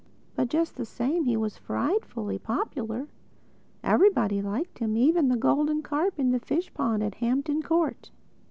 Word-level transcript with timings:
But 0.35 0.47
just 0.49 0.77
the 0.77 0.85
same, 0.87 1.25
he 1.25 1.37
was 1.37 1.59
frightfully 1.59 2.39
popular. 2.39 3.07
Everybody 3.83 4.41
liked 4.41 4.79
him—even 4.79 5.29
the 5.29 5.37
golden 5.37 5.83
carp 5.83 6.17
in 6.17 6.31
the 6.31 6.39
fish 6.39 6.73
pond 6.73 7.03
at 7.03 7.13
Hampton 7.13 7.61
Court. 7.61 8.09